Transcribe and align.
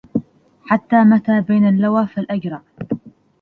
حتى 0.65 1.03
متى 1.03 1.41
بين 1.41 1.67
اللوى 1.67 2.07
فالأجرع 2.07 2.61